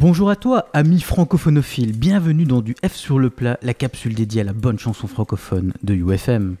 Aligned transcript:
Bonjour 0.00 0.30
à 0.30 0.36
toi, 0.36 0.68
ami 0.74 1.00
francophonophile, 1.00 1.90
bienvenue 1.90 2.44
dans 2.44 2.60
du 2.60 2.76
F 2.86 2.94
sur 2.94 3.18
le 3.18 3.30
plat, 3.30 3.58
la 3.62 3.74
capsule 3.74 4.14
dédiée 4.14 4.42
à 4.42 4.44
la 4.44 4.52
bonne 4.52 4.78
chanson 4.78 5.08
francophone 5.08 5.72
de 5.82 5.92
UFM. 5.92 6.54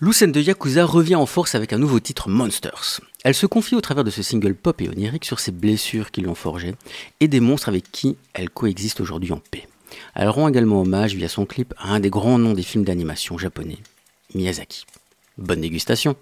Lucen 0.00 0.30
de 0.30 0.40
Yakuza 0.40 0.84
revient 0.84 1.16
en 1.16 1.26
force 1.26 1.56
avec 1.56 1.72
un 1.72 1.78
nouveau 1.78 1.98
titre 1.98 2.28
Monsters. 2.28 3.00
Elle 3.24 3.34
se 3.34 3.46
confie 3.46 3.74
au 3.74 3.80
travers 3.80 4.04
de 4.04 4.10
ce 4.10 4.22
single 4.22 4.54
pop 4.54 4.80
et 4.80 4.88
onirique 4.88 5.24
sur 5.24 5.40
ses 5.40 5.50
blessures 5.50 6.12
qui 6.12 6.20
l'ont 6.20 6.36
forgée 6.36 6.76
et 7.18 7.26
des 7.26 7.40
monstres 7.40 7.68
avec 7.68 7.90
qui 7.90 8.16
elle 8.32 8.48
coexiste 8.48 9.00
aujourd'hui 9.00 9.32
en 9.32 9.40
paix. 9.50 9.66
Elle 10.14 10.28
rend 10.28 10.46
également 10.46 10.82
hommage 10.82 11.16
via 11.16 11.28
son 11.28 11.46
clip 11.46 11.74
à 11.78 11.88
un 11.94 11.98
des 11.98 12.10
grands 12.10 12.38
noms 12.38 12.54
des 12.54 12.62
films 12.62 12.84
d'animation 12.84 13.38
japonais, 13.38 13.78
Miyazaki. 14.36 14.86
Bonne 15.36 15.62
dégustation! 15.62 16.14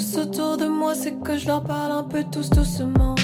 tous 0.00 0.16
autour 0.18 0.56
de 0.56 0.66
moi, 0.66 0.94
c'est 0.94 1.12
que 1.22 1.36
je 1.36 1.46
leur 1.46 1.62
parle 1.62 1.92
un 1.92 2.04
peu 2.04 2.24
tous 2.24 2.48
doucement. 2.48 3.14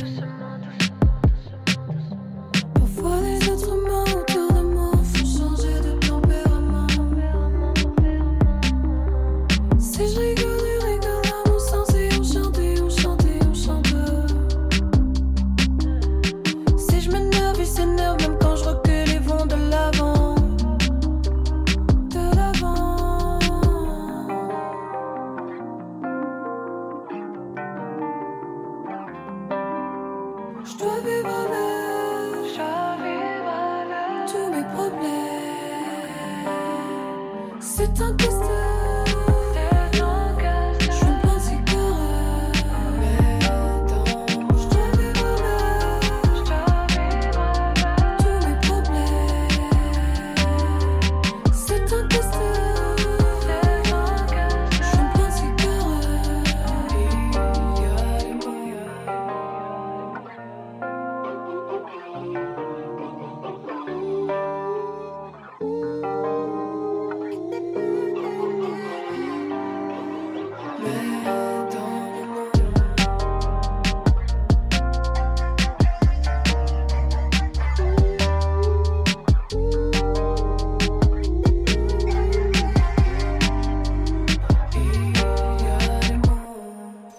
C'est 37.60 38.00
un 38.00 38.14
questionnement. 38.14 38.55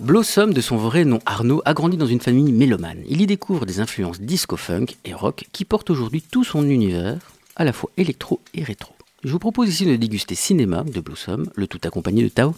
Blossom, 0.08 0.54
de 0.54 0.62
son 0.62 0.78
vrai 0.78 1.04
nom 1.04 1.20
Arnaud, 1.26 1.62
a 1.66 1.74
grandi 1.74 1.98
dans 1.98 2.06
une 2.06 2.22
famille 2.22 2.54
mélomane. 2.54 3.04
Il 3.10 3.20
y 3.20 3.26
découvre 3.26 3.66
des 3.66 3.82
influences 3.82 4.22
disco-funk 4.22 4.86
et 5.04 5.14
rock 5.14 5.44
qui 5.52 5.66
portent 5.66 5.90
aujourd'hui 5.90 6.22
tout 6.22 6.46
son 6.46 6.64
univers, 6.70 7.18
à 7.58 7.66
la 7.66 7.74
fois 7.74 7.90
électro 7.98 8.40
et 8.54 8.64
rétro. 8.64 8.96
Je 9.26 9.34
vous 9.34 9.38
propose 9.38 9.68
ici 9.68 9.86
de 9.86 9.98
déguster 9.98 10.34
Cinéma 10.34 10.86
de 10.86 11.02
Blossom, 11.02 11.50
le 11.56 11.68
tout 11.68 11.82
accompagné 11.84 12.24
de 12.24 12.30
Tao. 12.30 12.56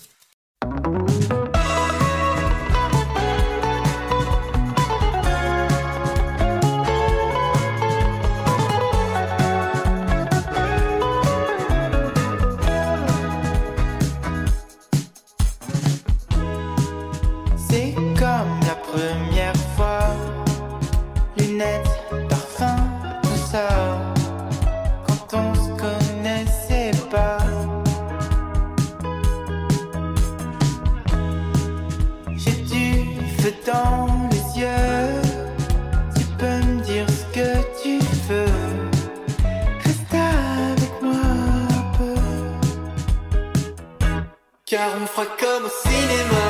On 44.81 45.05
fera 45.07 45.25
comme 45.37 45.65
au 45.65 45.89
cinéma, 45.89 46.45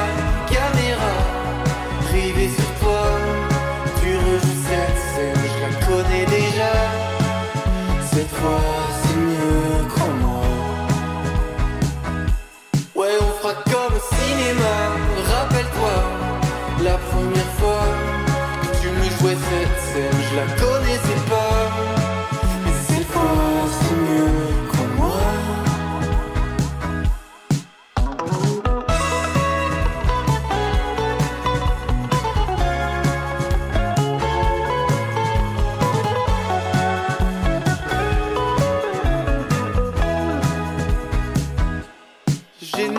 caméra 0.47 1.13
rivée 2.11 2.49
sur 2.49 2.71
toi. 2.79 3.01
Tu 3.99 4.15
rejoues 4.17 4.59
cette 4.67 4.99
scène, 5.09 5.43
je 5.53 5.59
la 5.65 5.71
connais 5.87 6.25
déjà. 6.27 6.73
Cette 8.13 8.29
fois, 8.29 8.61
c'est 9.01 9.17
mieux, 9.17 9.87
crois-moi. 9.89 10.43
Ouais, 12.93 13.17
on 13.19 13.31
fera 13.41 13.55
comme 13.63 13.95
au 13.97 14.15
cinéma, 14.15 14.75
rappelle-toi 15.33 15.95
la 16.83 16.97
première 17.09 17.51
fois 17.59 17.83
que 18.61 18.77
tu 18.79 18.89
me 18.89 19.03
jouais 19.17 19.37
cette 19.49 19.79
scène, 19.91 20.21
je 20.29 20.35
la 20.35 20.45
connais. 20.53 20.68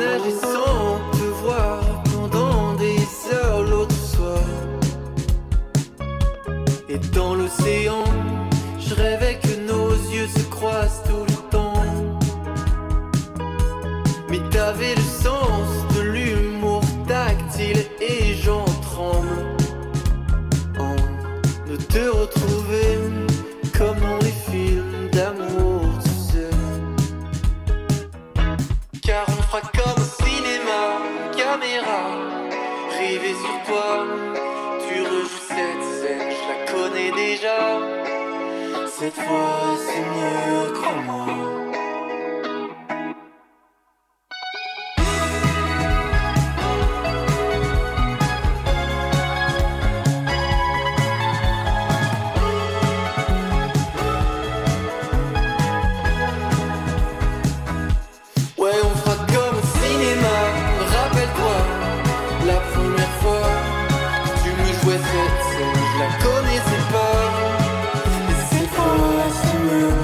nager 0.01 0.37
sans 0.55 0.99
te 1.13 1.27
voir 1.43 1.81
pendant 2.13 2.75
des 2.75 3.01
heures 3.33 3.63
l'autre 3.63 4.01
soir. 4.15 4.45
Et 6.89 6.99
dans 7.15 7.35
l'océan, 7.35 8.05
je 8.79 8.95
rêvais 8.95 9.39
que 9.43 9.55
nos 9.71 9.91
yeux 10.15 10.29
se 10.37 10.45
croisent 10.57 11.03
tout 11.09 11.25
le 11.33 11.39
temps. 11.51 11.85
Mais 14.31 14.41
t'avais 14.51 14.95
le 14.95 15.09
sens 15.25 15.69
de 15.97 16.01
l'humour 16.15 16.83
tactile 17.07 17.85
et 18.01 18.35
j'en 18.43 18.65
tremble. 18.89 19.39
En 20.79 20.97
ne 21.71 21.77
te 21.77 22.05
retrouver 22.21 22.89
comme 23.77 23.99
dans 24.01 24.19
les 24.27 24.37
films 24.51 25.11
d'amour. 25.13 25.80
Cette 39.01 39.15
fois, 39.15 39.79
c'est 39.79 39.99
mieux, 39.99 40.75
crois-moi. 40.75 41.25
Ouais, 58.59 58.71
on 58.85 58.97
fera 58.99 59.17
comme 59.17 59.57
au 59.57 59.67
cinéma. 59.79 60.37
Rappelle-toi, 60.93 61.57
la 62.47 62.61
première 62.71 63.15
fois, 63.23 63.49
tu 64.45 64.51
me 64.51 64.67
jouais 64.67 64.99
cette 64.99 65.41
scène, 65.49 65.85
je 65.91 65.99
la 66.01 66.23
connais. 66.23 66.80
you. 69.71 70.00